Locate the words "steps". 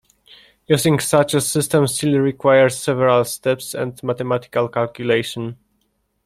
3.23-3.75